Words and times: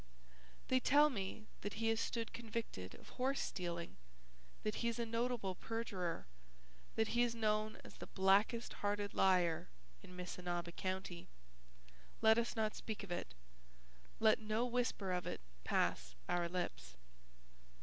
They 0.69 0.79
tell 0.79 1.11
me 1.11 1.45
that 1.61 1.73
he 1.75 1.89
has 1.89 1.99
stood 2.01 2.33
convicted 2.33 2.95
of 2.95 3.09
horse 3.09 3.39
stealing, 3.39 3.97
that 4.63 4.77
he 4.81 4.87
is 4.87 4.97
a 4.97 5.05
notable 5.05 5.53
perjurer, 5.53 6.25
that 6.95 7.09
he 7.09 7.21
is 7.21 7.35
known 7.35 7.79
as 7.83 7.93
the 7.97 8.07
blackest 8.07 8.73
hearted 8.81 9.13
liar 9.13 9.69
in 10.01 10.15
Missinaba 10.15 10.71
County. 10.71 11.27
Let 12.19 12.39
us 12.39 12.55
not 12.55 12.73
speak 12.75 13.03
of 13.03 13.11
it. 13.11 13.35
Let 14.19 14.39
no 14.39 14.65
whisper 14.65 15.11
of 15.11 15.27
it 15.27 15.39
pass 15.63 16.15
our 16.27 16.49
lips. 16.49 16.95